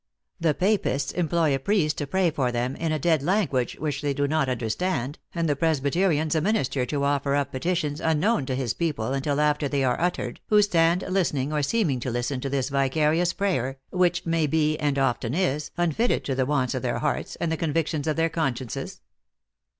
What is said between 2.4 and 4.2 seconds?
them in a dead language which they